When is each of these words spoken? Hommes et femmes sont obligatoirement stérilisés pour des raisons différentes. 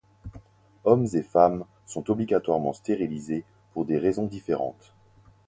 Hommes 0.83 1.05
et 1.13 1.21
femmes 1.21 1.63
sont 1.85 2.09
obligatoirement 2.09 2.73
stérilisés 2.73 3.45
pour 3.75 3.85
des 3.85 3.99
raisons 3.99 4.25
différentes. 4.25 4.95